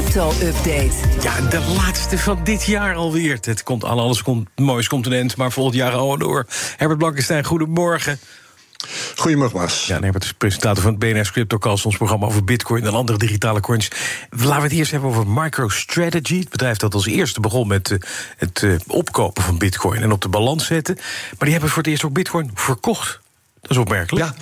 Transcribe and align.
crypto-update. 0.00 0.92
Ja, 1.22 1.40
de 1.40 1.74
laatste 1.76 2.18
van 2.18 2.44
dit 2.44 2.64
jaar 2.64 2.94
alweer. 2.94 3.38
Het 3.40 3.62
komt 3.62 3.84
aan 3.84 3.98
alles 3.98 4.22
komt, 4.22 4.48
moois 4.56 4.88
continent, 4.88 5.36
maar 5.36 5.52
volgend 5.52 5.76
jaar 5.76 5.92
al 5.92 6.18
door. 6.18 6.46
Herbert 6.76 6.98
Blankenstein, 6.98 7.44
goedemorgen. 7.44 8.18
Goedemorgen, 9.16 9.58
Bas. 9.58 9.86
Ja, 9.86 10.00
Herbert 10.00 10.24
is 10.24 10.32
presentator 10.32 10.82
van 10.82 10.90
het 10.90 11.00
BNS 11.00 11.30
Cryptocast, 11.30 11.86
ons 11.86 11.96
programma 11.96 12.26
over 12.26 12.44
bitcoin 12.44 12.84
en 12.84 12.94
andere 12.94 13.18
digitale 13.18 13.60
coins. 13.60 13.88
Laten 14.30 14.56
we 14.56 14.62
het 14.62 14.72
eerst 14.72 14.90
hebben 14.90 15.10
over 15.10 15.26
MicroStrategy. 15.26 16.38
Het 16.38 16.48
bedrijf 16.48 16.76
dat 16.76 16.94
als 16.94 17.06
eerste 17.06 17.40
begon 17.40 17.68
met 17.68 17.90
uh, 17.90 17.98
het 18.36 18.62
uh, 18.62 18.76
opkopen 18.86 19.42
van 19.42 19.58
bitcoin 19.58 20.02
en 20.02 20.12
op 20.12 20.20
de 20.20 20.28
balans 20.28 20.66
zetten. 20.66 20.94
Maar 20.94 21.38
die 21.38 21.52
hebben 21.52 21.68
voor 21.68 21.82
het 21.82 21.90
eerst 21.90 22.04
ook 22.04 22.12
bitcoin 22.12 22.50
verkocht. 22.54 23.20
Dat 23.60 23.70
is 23.70 23.76
opmerkelijk. 23.76 24.26
Ja. 24.26 24.34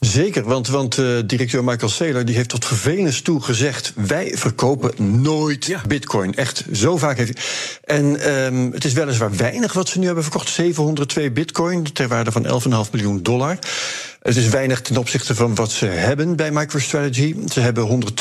Zeker, 0.00 0.44
want, 0.44 0.68
want 0.68 0.96
uh, 0.96 1.18
directeur 1.26 1.64
Michael 1.64 1.90
Saylor 1.90 2.24
die 2.24 2.34
heeft 2.34 2.48
tot 2.48 2.64
vervelens 2.64 3.22
toe 3.22 3.42
gezegd... 3.42 3.92
wij 3.94 4.32
verkopen 4.34 5.20
nooit 5.22 5.64
ja. 5.64 5.80
bitcoin. 5.88 6.34
Echt, 6.34 6.64
zo 6.72 6.96
vaak 6.96 7.16
heeft 7.16 7.38
hij... 7.38 7.96
En 7.96 8.34
um, 8.34 8.72
het 8.72 8.84
is 8.84 8.92
weliswaar 8.92 9.36
weinig 9.36 9.72
wat 9.72 9.88
ze 9.88 9.98
nu 9.98 10.06
hebben 10.06 10.22
verkocht. 10.22 10.48
702 10.48 11.30
bitcoin, 11.30 11.92
ter 11.92 12.08
waarde 12.08 12.32
van 12.32 12.46
11,5 12.86 12.90
miljoen 12.92 13.22
dollar. 13.22 13.58
Het 14.28 14.36
is 14.36 14.48
weinig 14.48 14.80
ten 14.80 14.96
opzichte 14.96 15.34
van 15.34 15.54
wat 15.54 15.70
ze 15.70 15.86
hebben 15.86 16.36
bij 16.36 16.50
MicroStrategy. 16.50 17.34
Ze 17.52 17.60
hebben 17.60 18.12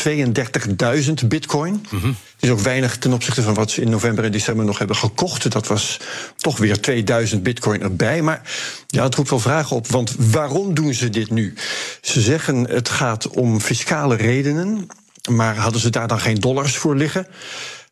132.000 1.21 1.27
bitcoin. 1.27 1.85
Mm 1.89 1.99
-hmm. 1.99 2.15
Het 2.33 2.43
is 2.43 2.49
ook 2.49 2.59
weinig 2.59 2.97
ten 2.97 3.13
opzichte 3.13 3.41
van 3.41 3.53
wat 3.53 3.71
ze 3.71 3.81
in 3.81 3.89
november 3.89 4.23
en 4.23 4.31
december 4.31 4.65
nog 4.65 4.77
hebben 4.77 4.95
gekocht. 4.95 5.51
Dat 5.51 5.67
was 5.67 5.99
toch 6.35 6.57
weer 6.57 6.81
2000 6.81 7.43
bitcoin 7.43 7.81
erbij. 7.81 8.21
Maar 8.21 8.41
ja, 8.87 9.03
het 9.03 9.15
roept 9.15 9.29
wel 9.29 9.39
vragen 9.39 9.75
op. 9.75 9.87
Want 9.87 10.15
waarom 10.17 10.73
doen 10.73 10.93
ze 10.93 11.09
dit 11.09 11.29
nu? 11.29 11.53
Ze 12.01 12.21
zeggen 12.21 12.69
het 12.69 12.89
gaat 12.89 13.27
om 13.27 13.59
fiscale 13.59 14.15
redenen. 14.15 14.87
Maar 15.29 15.55
hadden 15.55 15.81
ze 15.81 15.89
daar 15.89 16.07
dan 16.07 16.19
geen 16.19 16.39
dollars 16.39 16.77
voor 16.77 16.95
liggen? 16.95 17.27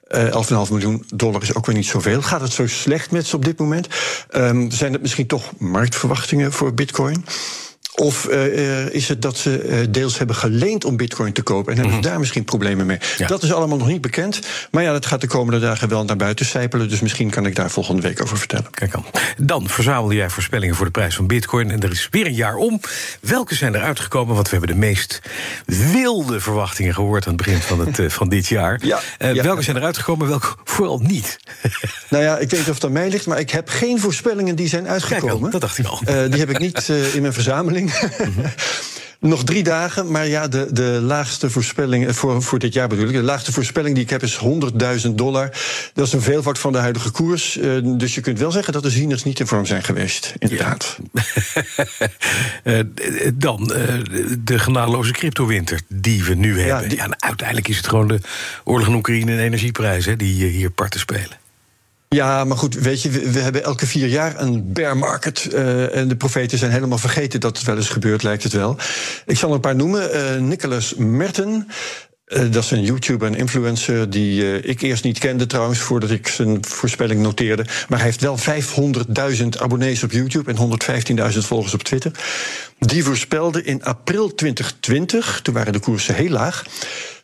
Uh, 0.07 0.66
11,5 0.66 0.71
miljoen 0.71 1.03
dollar 1.13 1.41
is 1.41 1.53
ook 1.53 1.66
weer 1.66 1.75
niet 1.75 1.85
zoveel. 1.85 2.22
Gaat 2.22 2.41
het 2.41 2.53
zo 2.53 2.67
slecht 2.67 3.11
met 3.11 3.27
ze 3.27 3.35
op 3.35 3.45
dit 3.45 3.59
moment? 3.59 3.88
Um, 4.35 4.72
zijn 4.72 4.94
het 4.94 5.02
misschien 5.02 5.27
toch 5.27 5.52
marktverwachtingen 5.57 6.52
voor 6.52 6.73
bitcoin? 6.73 7.25
Of 7.95 8.27
uh, 8.29 8.93
is 8.93 9.07
het 9.07 9.21
dat 9.21 9.38
ze 9.38 9.63
uh, 9.63 9.77
deels 9.89 10.17
hebben 10.17 10.35
geleend 10.35 10.85
om 10.85 10.97
bitcoin 10.97 11.33
te 11.33 11.41
kopen 11.41 11.71
en 11.71 11.77
hebben 11.77 11.93
ze 11.93 11.97
mm 11.97 12.03
-hmm. 12.03 12.11
daar 12.11 12.19
misschien 12.19 12.43
problemen 12.43 12.85
mee? 12.85 12.97
Ja. 13.17 13.27
Dat 13.27 13.43
is 13.43 13.53
allemaal 13.53 13.77
nog 13.77 13.88
niet 13.88 14.01
bekend. 14.01 14.39
Maar 14.71 14.83
ja, 14.83 14.91
dat 14.91 15.05
gaat 15.05 15.21
de 15.21 15.27
komende 15.27 15.59
dagen 15.59 15.89
wel 15.89 16.03
naar 16.03 16.16
buiten 16.16 16.45
sijpelen. 16.45 16.89
Dus 16.89 16.99
misschien 16.99 17.29
kan 17.29 17.45
ik 17.45 17.55
daar 17.55 17.69
volgende 17.69 18.01
week 18.01 18.21
over 18.21 18.38
vertellen. 18.38 18.69
Kijk 18.71 18.91
dan. 18.91 19.05
Dan 19.38 19.69
verzamelde 19.69 20.16
jij 20.16 20.29
voorspellingen 20.29 20.75
voor 20.75 20.85
de 20.85 20.91
prijs 20.91 21.16
van 21.16 21.27
bitcoin. 21.27 21.71
En 21.71 21.81
er 21.81 21.91
is 21.91 22.07
weer 22.11 22.25
een 22.25 22.33
jaar 22.33 22.55
om. 22.55 22.79
Welke 23.21 23.55
zijn 23.55 23.75
er 23.75 23.81
uitgekomen? 23.81 24.35
Want 24.35 24.49
we 24.49 24.57
hebben 24.57 24.75
de 24.75 24.81
meest 24.81 25.21
wilde 25.66 26.39
verwachtingen 26.39 26.93
gehoord 26.93 27.27
aan 27.27 27.33
het 27.33 27.43
begin 27.45 27.61
van, 27.61 27.79
het, 27.79 28.13
van 28.13 28.29
dit 28.29 28.47
jaar. 28.47 28.79
Ja, 28.85 28.99
ja. 29.33 29.43
Welke 29.43 29.61
zijn 29.61 29.75
er 29.75 29.83
uitgekomen? 29.83 30.27
Welke 30.27 30.47
vooral 30.63 30.99
niet? 30.99 31.38
nou 32.09 32.23
ja, 32.23 32.38
ik 32.38 32.49
weet 32.49 32.59
niet 32.59 32.69
of 32.69 32.75
het 32.75 32.85
aan 32.85 32.91
mij 32.91 33.09
ligt, 33.09 33.25
maar 33.25 33.39
ik 33.39 33.49
heb 33.49 33.69
geen 33.69 33.99
voorspellingen 33.99 34.55
die 34.55 34.67
zijn 34.67 34.88
uitgekomen. 34.88 35.39
Kijk, 35.39 35.51
dat 35.51 35.61
dacht 35.61 35.77
ik 35.77 35.85
al. 35.85 35.99
die 36.05 36.39
heb 36.39 36.49
ik 36.49 36.59
niet 36.59 36.89
in 37.13 37.21
mijn 37.21 37.33
verzameling. 37.41 37.84
Mm 37.86 38.33
-hmm. 38.36 38.45
Nog 39.19 39.44
drie 39.44 39.64
dagen, 39.64 40.11
maar 40.11 40.28
ja, 40.28 40.47
de, 40.47 40.67
de 40.72 41.00
laagste 41.02 41.50
voorspelling 41.50 42.16
voor, 42.16 42.41
voor 42.41 42.59
dit 42.59 42.73
jaar 42.73 42.88
bedoel 42.88 43.08
ik. 43.08 43.14
De 43.14 43.22
laagste 43.22 43.52
voorspelling 43.52 43.95
die 43.95 44.03
ik 44.03 44.09
heb 44.09 44.23
is 44.23 44.39
100.000 45.05 45.09
dollar. 45.11 45.50
Dat 45.94 46.08
is 46.08 46.13
een 46.13 46.22
veelvoud 46.22 46.59
van 46.59 46.72
de 46.72 46.78
huidige 46.78 47.11
koers. 47.11 47.58
Uh, 47.58 47.97
dus 47.97 48.16
je 48.16 48.22
kunt 48.22 48.39
wel 48.39 48.52
zeggen 48.52 48.73
dat 48.73 48.83
de 48.83 48.89
zieners 48.89 49.23
niet 49.23 49.39
in 49.39 49.47
vorm 49.47 49.66
zijn 49.66 49.83
geweest. 49.83 50.33
Inderdaad. 50.38 50.97
Ja. 51.13 51.23
uh, 52.63 52.80
dan 53.33 53.72
uh, 53.75 53.94
de 54.39 54.59
genadeloze 54.59 55.11
cryptowinter 55.11 55.81
die 55.88 56.23
we 56.23 56.33
nu 56.33 56.59
hebben. 56.59 56.83
Ja, 56.83 56.88
die... 56.88 56.97
ja, 56.97 57.08
uiteindelijk 57.19 57.67
is 57.67 57.78
het 57.78 57.88
gewoon 57.88 58.08
de 58.08 58.19
oorlog 58.63 58.88
in 58.88 58.95
Oekraïne 58.95 59.31
en 59.31 59.39
energieprijzen 59.39 60.17
die 60.17 60.45
hier 60.45 60.69
parten 60.69 61.00
spelen. 61.00 61.44
Ja, 62.16 62.44
maar 62.44 62.58
goed, 62.58 62.75
weet 62.75 63.02
je, 63.02 63.09
we, 63.09 63.39
hebben 63.39 63.63
elke 63.63 63.88
vier 63.88 64.08
jaar 64.08 64.41
een 64.41 64.73
bear 64.73 64.97
market. 64.97 65.49
Uh, 65.53 65.95
en 65.95 66.07
de 66.07 66.16
profeten 66.16 66.57
zijn 66.57 66.72
helemaal 66.72 66.97
vergeten 66.97 67.40
dat 67.40 67.57
het 67.57 67.66
wel 67.66 67.75
eens 67.75 67.90
gebeurt, 67.90 68.23
lijkt 68.23 68.44
het 68.44 68.53
wel. 68.53 68.78
Ik 69.25 69.38
zal 69.38 69.50
er 69.50 69.56
een 69.56 69.62
paar 69.62 69.75
noemen. 69.75 70.16
Uh, 70.16 70.41
Nicholas 70.41 70.94
Merten. 70.97 71.67
Uh, 72.28 72.51
dat 72.51 72.63
is 72.63 72.72
een 72.72 72.84
YouTuber 72.84 73.28
en 73.28 73.35
influencer 73.35 74.09
die 74.09 74.62
ik 74.62 74.81
eerst 74.81 75.03
niet 75.03 75.19
kende 75.19 75.45
trouwens, 75.45 75.79
voordat 75.79 76.12
ik 76.12 76.28
zijn 76.28 76.66
voorspelling 76.66 77.22
noteerde. 77.22 77.66
Maar 77.90 78.00
hij 78.00 78.07
heeft 78.07 78.22
wel 78.22 78.38
500.000 79.41 79.47
abonnees 79.59 80.03
op 80.03 80.11
YouTube 80.11 80.53
en 80.53 80.79
115.000 81.34 81.38
volgers 81.38 81.73
op 81.73 81.84
Twitter. 81.84 82.11
Die 82.79 83.03
voorspelde 83.03 83.63
in 83.63 83.84
april 83.84 84.35
2020, 84.35 85.40
toen 85.44 85.53
waren 85.53 85.73
de 85.73 85.79
koersen 85.79 86.16
heel 86.16 86.29
laag 86.29 86.63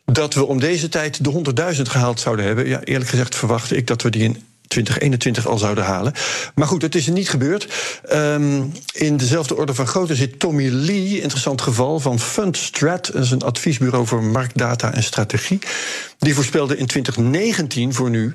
dat 0.04 0.34
we 0.34 0.46
om 0.46 0.60
deze 0.60 0.88
tijd 0.88 1.24
de 1.24 1.42
100.000 1.74 1.82
gehaald 1.82 2.20
zouden 2.20 2.44
hebben. 2.44 2.68
Ja, 2.68 2.80
eerlijk 2.80 3.10
gezegd 3.10 3.34
verwachtte 3.34 3.76
ik 3.76 3.86
dat 3.86 4.02
we 4.02 4.10
die 4.10 4.22
in 4.22 4.42
2021 4.72 5.46
al 5.46 5.58
zouden 5.58 5.84
halen. 5.84 6.12
Maar 6.54 6.66
goed, 6.66 6.82
het 6.82 6.94
is 6.94 7.06
er 7.06 7.12
niet 7.12 7.28
gebeurd. 7.28 7.68
Um, 8.12 8.72
in 8.92 9.16
dezelfde 9.16 9.56
orde 9.56 9.74
van 9.74 9.86
grootte 9.86 10.14
zit 10.14 10.38
Tommy 10.38 10.68
Lee, 10.68 11.20
interessant 11.20 11.60
geval 11.60 12.00
van 12.00 12.20
Fundstrat, 12.20 13.10
dat 13.12 13.22
is 13.22 13.30
een 13.30 13.42
adviesbureau 13.42 14.06
voor 14.06 14.22
marktdata 14.22 14.94
en 14.94 15.02
strategie. 15.02 15.58
Die 16.18 16.34
voorspelde 16.34 16.76
in 16.76 16.86
2019 16.86 17.94
voor 17.94 18.10
nu 18.10 18.32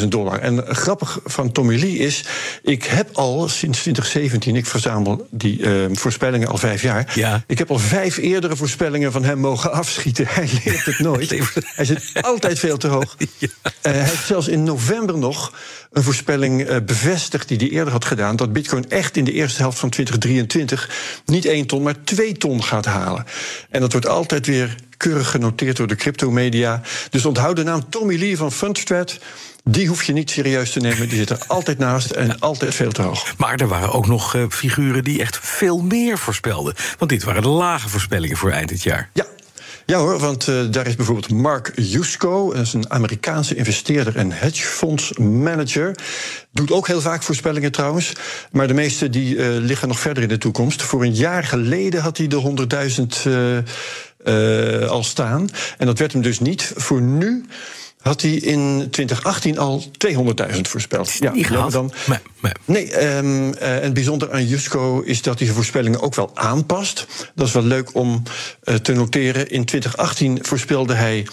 125.000 0.00 0.08
dollar. 0.08 0.38
En 0.38 0.64
grappig 0.66 1.20
van 1.24 1.52
Tommy 1.52 1.78
Lee 1.78 1.96
is, 1.96 2.24
ik 2.62 2.84
heb 2.84 3.08
al 3.12 3.48
sinds 3.48 3.80
2017, 3.80 4.56
ik 4.56 4.66
verzamel 4.66 5.26
die 5.30 5.58
uh, 5.58 5.84
voorspellingen 5.92 6.48
al 6.48 6.56
vijf 6.56 6.82
jaar. 6.82 7.12
Ja. 7.14 7.44
Ik 7.46 7.58
heb 7.58 7.70
al 7.70 7.78
vijf 7.78 8.16
eerdere 8.16 8.56
voorspellingen 8.56 9.12
van 9.12 9.24
hem 9.24 9.38
mogen 9.38 9.72
afschieten. 9.72 10.26
Hij 10.28 10.48
leert 10.64 10.84
het 10.84 10.98
nooit. 10.98 11.30
Hij 11.76 11.84
zit 11.84 12.12
altijd 12.20 12.58
veel 12.58 12.76
te 12.76 12.88
hoog. 12.88 13.16
Ja. 13.38 13.48
Uh, 13.62 13.70
hij 13.82 14.02
heeft 14.02 14.26
zelfs 14.26 14.48
in 14.48 14.62
november 14.62 15.18
nog 15.18 15.52
een 15.92 16.02
voorspelling 16.02 16.70
uh, 16.70 16.76
bevestigd 16.86 17.48
die 17.48 17.56
hij 17.56 17.68
eerder 17.68 17.92
had 17.92 18.04
gedaan, 18.04 18.36
dat 18.36 18.52
Bitcoin 18.52 18.90
echt 18.90 19.16
in 19.16 19.24
de 19.24 19.32
eerste 19.32 19.62
helft 19.62 19.78
van 19.78 19.90
2023 19.90 20.90
niet 21.26 21.44
één 21.44 21.66
ton, 21.66 21.82
maar 21.82 22.04
twee 22.04 22.32
ton 22.32 22.62
gaat 22.62 22.84
halen. 22.84 23.24
En 23.70 23.80
dat 23.80 23.92
wordt 23.92 24.08
altijd 24.08 24.46
weer 24.46 24.76
keurig 25.02 25.30
genoteerd 25.30 25.76
door 25.76 25.86
de 25.86 25.96
cryptomedia. 25.96 26.80
Dus 27.10 27.24
onthoud 27.24 27.56
de 27.56 27.62
naam 27.62 27.88
Tommy 27.88 28.18
Lee 28.18 28.36
van 28.36 28.52
Fundstrat. 28.52 29.18
Die 29.64 29.88
hoef 29.88 30.02
je 30.02 30.12
niet 30.12 30.30
serieus 30.30 30.72
te 30.72 30.80
nemen. 30.80 31.08
Die 31.08 31.18
zit 31.18 31.30
er 31.30 31.44
altijd 31.46 31.78
naast 31.78 32.10
en 32.10 32.38
altijd 32.38 32.74
veel 32.74 32.92
te 32.92 33.02
hoog. 33.02 33.38
Maar 33.38 33.60
er 33.60 33.68
waren 33.68 33.92
ook 33.92 34.06
nog 34.06 34.34
uh, 34.34 34.44
figuren 34.48 35.04
die 35.04 35.20
echt 35.20 35.38
veel 35.40 35.78
meer 35.78 36.18
voorspelden. 36.18 36.74
Want 36.98 37.10
dit 37.10 37.22
waren 37.22 37.42
de 37.42 37.48
lage 37.48 37.88
voorspellingen 37.88 38.36
voor 38.36 38.50
eind 38.50 38.68
dit 38.68 38.82
jaar. 38.82 39.10
Ja, 39.12 39.26
ja 39.86 39.98
hoor, 39.98 40.18
want 40.18 40.48
uh, 40.48 40.60
daar 40.70 40.86
is 40.86 40.96
bijvoorbeeld 40.96 41.30
Mark 41.30 41.72
Yusko, 41.74 42.52
dat 42.52 42.62
is 42.62 42.72
een 42.72 42.90
Amerikaanse 42.90 43.54
investeerder 43.54 44.16
en 44.16 44.32
hedgefondsmanager. 44.32 45.96
Doet 46.52 46.72
ook 46.72 46.86
heel 46.86 47.00
vaak 47.00 47.22
voorspellingen 47.22 47.72
trouwens. 47.72 48.12
Maar 48.52 48.66
de 48.66 48.74
meeste 48.74 49.10
die 49.10 49.36
uh, 49.36 49.46
liggen 49.46 49.88
nog 49.88 50.00
verder 50.00 50.22
in 50.22 50.28
de 50.28 50.38
toekomst. 50.38 50.82
Voor 50.82 51.02
een 51.02 51.14
jaar 51.14 51.44
geleden 51.44 52.00
had 52.00 52.16
hij 52.16 52.26
de 52.26 52.66
100.000 53.24 53.26
uh, 53.26 53.58
uh, 54.24 54.88
al 54.88 55.02
staan. 55.02 55.48
En 55.78 55.86
dat 55.86 55.98
werd 55.98 56.12
hem 56.12 56.22
dus 56.22 56.40
niet. 56.40 56.72
Voor 56.76 57.00
nu 57.00 57.44
had 58.02 58.22
hij 58.22 58.30
in 58.30 58.88
2018 58.90 59.58
al 59.58 59.84
200.000 60.08 60.60
voorspeld. 60.60 61.12
Ja. 61.12 61.68
Dan. 61.68 61.92
Nee, 62.06 62.18
nee. 62.40 62.52
nee 62.66 63.16
um, 63.16 63.54
uh, 63.54 63.84
en 63.84 63.92
bijzonder 63.92 64.32
aan 64.32 64.46
Jusco 64.46 65.00
is 65.00 65.22
dat 65.22 65.34
hij 65.34 65.44
zijn 65.44 65.58
voorspellingen 65.58 66.00
ook 66.00 66.14
wel 66.14 66.30
aanpast. 66.34 67.06
Dat 67.34 67.46
is 67.46 67.52
wel 67.52 67.62
leuk 67.62 67.94
om 67.94 68.22
uh, 68.64 68.74
te 68.74 68.92
noteren. 68.92 69.50
In 69.50 69.64
2018 69.64 70.38
voorspelde 70.42 70.94
hij 70.94 71.26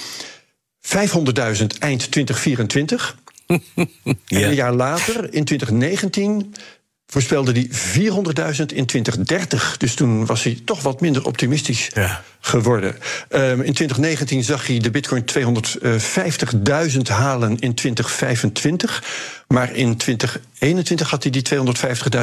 500.000 0.82 1.66
eind 1.80 2.12
2024. 2.12 3.18
ja. 3.46 3.60
En 4.28 4.44
een 4.44 4.54
jaar 4.54 4.74
later, 4.74 5.34
in 5.34 5.46
2019, 5.46 6.54
voorspelde 7.10 7.52
hij 7.52 7.70
400.000 7.72 8.66
in 8.74 8.86
2030. 8.86 9.78
Dus 9.78 9.94
toen 9.94 10.26
was 10.26 10.44
hij 10.44 10.60
toch 10.66 10.82
wat 10.82 11.02
minder 11.02 11.26
optimistisch 11.26 11.90
ja. 11.94 12.24
geworden. 12.40 12.96
Um, 13.30 13.62
in 13.62 13.74
2019 13.74 14.44
zag 14.44 14.68
hij 14.68 14.80
de 14.80 14.92
bitcoin 14.92 15.26
250.000 15.40 17.02
halen 17.08 17.60
in 17.60 17.74
2025. 17.74 19.04
Maar 19.54 19.76
in 19.76 19.98
2021 19.98 21.10
had 21.10 21.24
hij 21.24 21.32
die 21.32 21.42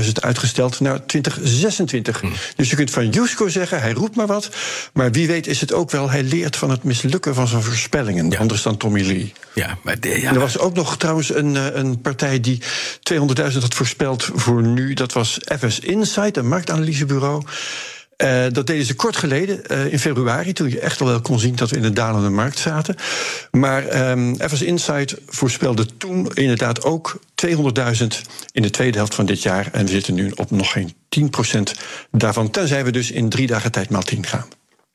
250.000 0.05 0.13
uitgesteld 0.21 0.81
naar 0.81 1.07
2026. 1.07 2.21
Hm. 2.21 2.27
Dus 2.57 2.71
je 2.71 2.77
kunt 2.77 2.91
van 2.91 3.09
Jusko 3.09 3.49
zeggen, 3.49 3.81
hij 3.81 3.93
roept 3.93 4.17
maar 4.17 4.27
wat. 4.27 4.51
Maar 4.93 5.13
wie 5.13 5.27
weet 5.27 5.47
is 5.47 5.61
het 5.61 5.73
ook 5.73 5.91
wel, 5.91 6.11
hij 6.11 6.23
leert 6.23 6.57
van 6.57 6.71
het 6.71 6.83
mislukken 6.83 7.35
van 7.35 7.49
zijn 7.49 7.63
voorspellingen. 7.63 8.31
Ja. 8.31 8.39
Anders 8.39 8.63
dan 8.63 8.77
Tommy 8.77 9.03
Lee. 9.03 9.33
Ja, 9.55 9.79
maar 9.83 10.01
de, 10.01 10.09
ja. 10.09 10.29
En 10.29 10.35
er 10.35 10.41
was 10.41 10.59
ook 10.59 10.75
nog 10.75 10.97
trouwens 10.97 11.35
een, 11.35 11.79
een 11.79 12.01
partij 12.01 12.41
die 12.41 12.63
200.000 13.13 13.59
had 13.61 13.75
voorspeld 13.75 14.31
voor 14.35 14.63
nu. 14.63 14.95
Dat 14.95 15.13
was 15.13 15.39
FS 15.59 15.81
Insight, 15.81 16.37
een 16.37 16.49
marktanalysebureau. 16.49 17.43
Uh, 18.23 18.45
dat 18.53 18.67
deden 18.67 18.85
ze 18.87 18.95
kort 18.95 19.17
geleden, 19.17 19.61
uh, 19.71 19.93
in 19.93 19.99
februari, 19.99 20.53
toen 20.53 20.71
je 20.71 20.81
echt 20.81 21.01
al 21.01 21.07
wel 21.07 21.21
kon 21.21 21.39
zien 21.39 21.57
dat 21.57 21.71
we 21.71 21.77
in 21.77 21.85
een 21.85 21.95
dalende 21.95 22.29
markt 22.29 22.59
zaten. 22.59 22.97
Maar 23.51 24.11
um, 24.11 24.35
Evers 24.35 24.63
Insight 24.63 25.17
voorspelde 25.27 25.97
toen 25.97 26.31
inderdaad 26.35 26.85
ook 26.85 27.21
200.000 27.47 27.53
in 28.53 28.63
de 28.63 28.71
tweede 28.71 28.97
helft 28.97 29.15
van 29.15 29.27
dit 29.27 29.43
jaar. 29.43 29.69
En 29.73 29.85
we 29.85 29.91
zitten 29.91 30.15
nu 30.15 30.33
op 30.35 30.51
nog 30.51 30.73
geen 30.73 30.95
10% 31.21 31.79
daarvan, 32.11 32.51
tenzij 32.51 32.85
we 32.85 32.91
dus 32.91 33.11
in 33.11 33.29
drie 33.29 33.47
dagen 33.47 33.73
tijd 33.73 33.91
maal 33.91 34.03
10 34.03 34.27
gaan. 34.27 34.47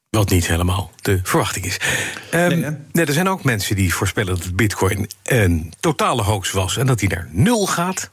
Wat 0.09 0.29
niet 0.29 0.47
helemaal 0.47 0.91
de 1.01 1.19
verwachting 1.23 1.65
is. 1.65 1.77
Um, 2.33 2.85
nee, 2.91 3.05
er 3.05 3.13
zijn 3.13 3.29
ook 3.29 3.43
mensen 3.43 3.75
die 3.75 3.93
voorspellen 3.93 4.39
dat 4.39 4.55
Bitcoin 4.55 5.09
een 5.23 5.73
totale 5.79 6.21
hoax 6.21 6.51
was 6.51 6.77
en 6.77 6.85
dat 6.85 6.99
hij 6.99 7.09
naar 7.09 7.27
nul 7.31 7.67
gaat. 7.67 8.09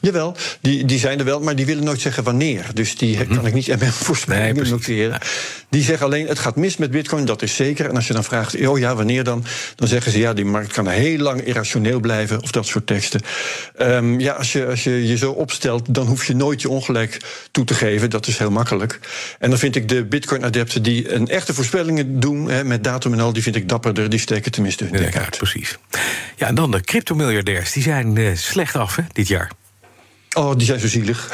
Jawel, 0.00 0.36
die, 0.60 0.84
die 0.84 0.98
zijn 0.98 1.18
er 1.18 1.24
wel, 1.24 1.40
maar 1.40 1.56
die 1.56 1.66
willen 1.66 1.84
nooit 1.84 2.00
zeggen 2.00 2.24
wanneer. 2.24 2.66
Dus 2.74 2.96
die 2.96 3.16
mhm. 3.16 3.34
kan 3.34 3.46
ik 3.46 3.54
niet 3.54 3.78
mijn 3.78 3.92
voorspellingen 3.92 4.62
nee, 4.62 4.70
noteren. 4.70 5.20
Die 5.68 5.82
zeggen 5.82 6.06
alleen, 6.06 6.26
het 6.26 6.38
gaat 6.38 6.56
mis 6.56 6.76
met 6.76 6.90
bitcoin, 6.90 7.24
dat 7.24 7.42
is 7.42 7.56
zeker. 7.56 7.88
En 7.88 7.96
als 7.96 8.06
je 8.06 8.12
dan 8.12 8.24
vraagt, 8.24 8.66
oh 8.66 8.78
ja, 8.78 8.94
wanneer 8.94 9.24
dan? 9.24 9.44
Dan 9.74 9.88
zeggen 9.88 10.12
ze, 10.12 10.18
ja, 10.18 10.32
die 10.32 10.44
markt 10.44 10.72
kan 10.72 10.88
heel 10.88 11.18
lang 11.18 11.40
irrationeel 11.40 12.00
blijven... 12.00 12.42
of 12.42 12.50
dat 12.50 12.66
soort 12.66 12.86
teksten. 12.86 13.20
Um, 13.78 14.20
ja, 14.20 14.32
als 14.32 14.52
je, 14.52 14.66
als 14.66 14.84
je 14.84 15.06
je 15.06 15.16
zo 15.16 15.30
opstelt, 15.30 15.94
dan 15.94 16.06
hoef 16.06 16.24
je 16.24 16.34
nooit 16.34 16.62
je 16.62 16.68
ongelijk 16.68 17.20
toe 17.50 17.64
te 17.64 17.74
geven. 17.74 18.10
Dat 18.10 18.26
is 18.26 18.38
heel 18.38 18.50
makkelijk. 18.50 19.00
En 19.38 19.50
dan 19.50 19.58
vind 19.58 19.76
ik 19.76 19.88
de 19.88 20.04
bitcoin-adepten 20.04 20.82
die 20.82 21.12
een 21.12 21.28
echte 21.28 21.54
voorspellingen 21.54 22.20
doen... 22.20 22.50
Hè, 22.50 22.64
met 22.64 22.84
datum 22.84 23.12
en 23.12 23.20
al, 23.20 23.32
die 23.32 23.42
vind 23.42 23.56
ik 23.56 23.68
dapperder. 23.68 24.08
Die 24.08 24.18
steken 24.18 24.52
tenminste 24.52 24.84
hun 24.84 25.02
nek 25.02 25.16
uit. 25.16 25.38
Precies. 25.38 25.78
Ja, 26.36 26.46
en 26.46 26.54
dan 26.54 26.70
de 26.70 26.80
cryptomiljardairs. 26.80 27.72
Die 27.72 27.82
zijn 27.82 28.16
uh, 28.16 28.36
slecht 28.36 28.76
af 28.76 28.96
hè, 28.96 29.02
dit 29.12 29.28
jaar. 29.28 29.50
Oh, 30.34 30.56
die 30.56 30.66
zijn 30.66 30.80
zo 30.80 30.88
zielig. 30.88 31.30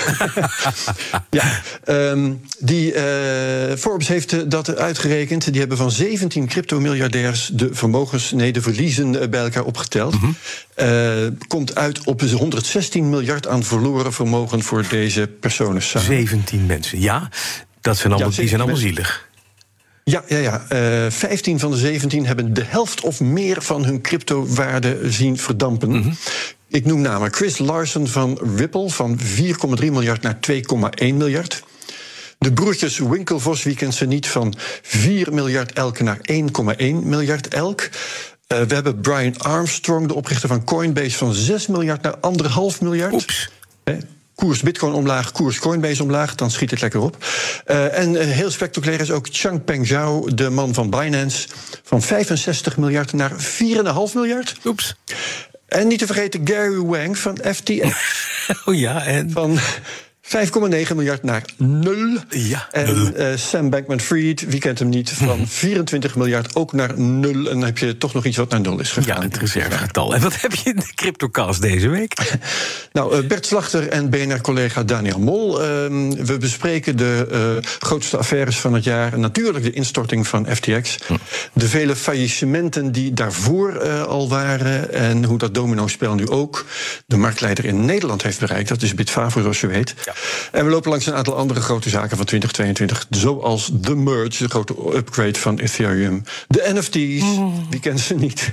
ja, 1.31 1.61
um, 1.88 2.41
die, 2.58 2.94
uh, 2.94 3.76
Forbes 3.76 4.08
heeft 4.08 4.50
dat 4.50 4.76
uitgerekend. 4.76 5.50
Die 5.50 5.61
hebben 5.61 5.76
van 5.76 5.91
17 5.91 6.47
crypto-miljardairs 6.47 7.50
de 7.52 7.69
vermogens, 7.73 8.32
nee, 8.32 8.52
de 8.52 8.62
verliezen 8.62 9.20
eh, 9.20 9.29
bij 9.29 9.41
elkaar 9.41 9.64
opgeteld. 9.64 10.14
Mm 10.14 10.20
-hmm. 10.20 10.87
uh, 10.87 11.29
komt 11.49 11.75
uit 11.75 12.05
op 12.05 12.20
116 12.20 13.11
miljard 13.11 13.49
aan 13.49 13.62
verloren 13.62 14.12
vermogen 14.12 14.62
voor 14.62 14.85
deze 14.88 15.31
personen. 15.41 15.82
Samen. 15.82 16.06
17 16.06 16.67
mensen, 16.67 17.00
ja. 17.00 17.29
Dat 17.81 17.97
zijn 17.97 18.12
allemaal, 18.12 18.31
ja, 18.31 18.37
die 18.37 18.49
zijn 18.49 18.61
allemaal 18.61 18.81
zielig. 18.81 19.29
Ja, 20.05 20.25
ja, 20.29 20.38
ja. 20.38 20.67
Uh, 21.05 21.11
15 21.11 21.58
van 21.58 21.70
de 21.70 21.76
17 21.76 22.26
hebben 22.26 22.55
de 22.55 22.64
helft 22.64 23.00
of 23.00 23.20
meer 23.20 23.62
van 23.62 23.85
hun 23.85 24.00
cryptowaarde 24.00 25.11
zien 25.11 25.38
verdampen. 25.38 25.88
Mm 25.88 26.02
-hmm. 26.02 26.17
Ik 26.70 26.84
noem 26.84 27.00
namen 27.00 27.32
Chris 27.32 27.58
Larsen 27.58 28.08
van 28.08 28.38
Ripple 28.56 28.90
van 28.90 29.19
4,3 29.19 29.25
miljard 29.78 30.22
naar 30.22 30.38
2,1 30.50 30.62
miljard. 30.99 31.62
De 32.38 32.52
broertjes 32.52 32.99
Winklevoss, 32.99 33.62
wie 33.62 33.75
kent 33.75 33.94
ze 33.94 34.06
niet, 34.06 34.26
van 34.26 34.55
4 34.82 35.34
miljard 35.34 35.72
elk 35.72 36.00
naar 36.00 36.19
1,1 36.32 36.43
miljard 37.02 37.49
elk. 37.49 37.81
Uh, 37.81 37.88
we 38.61 38.75
hebben 38.75 39.00
Brian 39.00 39.38
Armstrong, 39.38 40.06
de 40.06 40.14
oprichter 40.14 40.49
van 40.49 40.64
Coinbase, 40.64 41.17
van 41.17 41.34
6 41.34 41.67
miljard 41.67 42.02
naar 42.02 42.14
1,5 42.75 42.81
miljard. 42.81 43.12
Oeps. 43.12 43.50
koers 44.34 44.62
Bitcoin 44.62 44.93
omlaag, 44.93 45.32
koers 45.32 45.58
Coinbase 45.58 46.02
omlaag, 46.02 46.34
dan 46.34 46.50
schiet 46.50 46.70
het 46.70 46.81
lekker 46.81 47.00
op. 47.00 47.16
Uh, 47.66 47.99
en 47.99 48.12
uh, 48.12 48.20
heel 48.20 48.50
spectaculair 48.50 49.00
is 49.00 49.11
ook 49.11 49.28
Changpeng 49.31 49.87
Zhao, 49.87 50.34
de 50.34 50.50
man 50.50 50.75
van 50.75 50.90
Binance, 50.90 51.49
van 51.82 52.02
65 52.02 52.76
miljard 52.76 53.12
naar 53.12 53.32
4,5 53.32 53.38
miljard. 54.14 54.56
Oeps. 54.64 54.94
En 55.70 55.88
niet 55.88 55.99
te 55.99 56.06
vergeten 56.06 56.40
Gary 56.44 56.81
Wang 56.81 57.19
van 57.19 57.38
FTX. 57.55 57.88
oh 58.67 58.75
ja, 58.75 59.05
en? 59.05 59.31
Van 59.31 59.58
5,9 60.37 60.94
miljard 60.94 61.23
naar 61.23 61.43
nul. 61.56 62.19
Ja, 62.29 62.69
en 62.71 63.15
uh, 63.17 63.27
Sam 63.37 63.71
Bankman-Fried, 63.71 64.47
wie 64.49 64.61
kent 64.61 64.79
hem 64.79 64.88
niet, 64.88 65.11
van 65.11 65.47
24 65.49 66.17
miljard 66.17 66.55
ook 66.55 66.73
naar 66.73 67.00
nul. 67.00 67.35
En 67.35 67.44
dan 67.44 67.62
heb 67.62 67.79
je 67.79 67.99
toch 67.99 68.12
nog 68.12 68.25
iets 68.25 68.37
wat 68.37 68.50
naar 68.50 68.61
nul 68.61 68.81
is 68.81 68.93
gegaan. 68.93 69.17
Ja, 69.17 69.23
het 69.23 69.37
reservegetal. 69.37 70.15
En 70.15 70.21
wat 70.21 70.41
heb 70.41 70.55
je 70.55 70.71
in 70.71 70.77
de 70.77 70.93
CryptoCast 70.94 71.62
deze 71.62 71.88
week? 71.88 72.38
nou, 72.93 73.17
uh, 73.17 73.27
Bert 73.27 73.47
Slachter 73.47 73.88
en 73.88 74.11
BNR-collega 74.11 74.82
Daniel 74.82 75.19
Mol. 75.19 75.61
Uh, 75.61 75.67
we 76.25 76.37
bespreken 76.41 76.97
de 76.97 77.29
uh, 77.33 77.71
grootste 77.79 78.17
affaires 78.17 78.59
van 78.59 78.75
het 78.75 78.85
jaar. 78.85 79.19
Natuurlijk 79.19 79.65
de 79.65 79.73
instorting 79.73 80.26
van 80.26 80.47
FTX. 80.55 80.99
Hm. 81.06 81.15
De 81.53 81.69
vele 81.69 81.97
faillissementen 81.97 82.93
die 82.93 83.12
daarvoor 83.12 83.88
al 84.05 84.29
waren. 84.29 84.93
En 84.93 85.25
hoe 85.25 85.38
dat 85.38 85.55
domino-spel 85.55 86.15
nu 86.15 86.29
ook 86.29 86.65
de 87.06 87.17
marktleider 87.17 87.65
in 87.65 87.85
Nederland 87.85 88.23
heeft 88.23 88.41
bereikt. 88.41 88.69
Dat 88.69 88.83
is 88.83 88.94
Bitfavo, 88.94 89.41
zoals 89.41 89.61
je 89.61 89.67
weet. 89.67 89.94
Ja. 90.05 90.12
En 90.52 90.64
we 90.64 90.70
lopen 90.70 90.90
langs 90.90 91.06
een 91.06 91.14
aantal 91.14 91.37
andere 91.37 91.61
grote 91.61 91.88
zaken 91.88 92.17
van 92.17 92.26
2022. 92.26 93.06
Zoals 93.11 93.70
de 93.72 93.94
merge, 93.94 94.43
de 94.43 94.49
grote 94.49 94.75
upgrade 94.94 95.38
van 95.38 95.58
Ethereum. 95.58 96.25
De 96.49 96.70
NFT's, 96.75 97.22
mm. 97.22 97.67
wie 97.70 97.81
kent 97.81 98.00
ze 98.00 98.14
niet. 98.14 98.50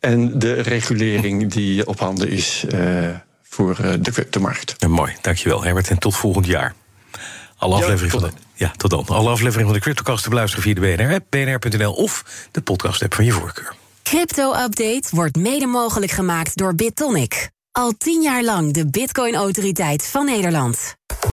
En 0.00 0.38
de 0.38 0.52
regulering 0.52 1.52
die 1.52 1.86
op 1.86 2.00
handen 2.00 2.28
is 2.28 2.64
uh, 2.74 3.08
voor 3.42 3.78
uh, 3.82 3.92
de 4.00 4.12
cryptomarkt. 4.12 4.74
Ja, 4.78 4.88
mooi, 4.88 5.12
dankjewel 5.20 5.62
Herbert. 5.62 5.90
En 5.90 5.98
tot 5.98 6.16
volgend 6.16 6.46
jaar. 6.46 6.74
Alle 7.56 7.76
ja, 7.76 7.82
afleveringen 7.82 8.20
van 8.20 8.30
de, 8.30 8.36
ja, 8.54 8.72
tot 8.76 8.90
dan. 8.90 9.04
Alle 9.06 9.30
afleveringen 9.30 9.66
van 9.66 9.74
de 9.74 9.80
CryptoCast 9.80 10.22
te 10.22 10.28
beluisteren 10.28 10.64
via 10.64 10.74
de 10.74 10.80
BNR, 10.80 11.20
bnr.nl 11.28 11.92
of 11.92 12.24
de 12.50 12.60
podcast-app 12.60 13.14
van 13.14 13.24
je 13.24 13.32
voorkeur. 13.32 13.74
Crypto-update 14.02 15.08
wordt 15.10 15.36
mede 15.36 15.66
mogelijk 15.66 16.12
gemaakt 16.12 16.56
door 16.56 16.74
BitTonic. 16.74 17.50
Al 17.78 17.92
tien 17.96 18.22
jaar 18.22 18.42
lang 18.42 18.72
de 18.72 18.90
Bitcoin-autoriteit 18.90 20.06
van 20.06 20.24
Nederland. 20.24 20.96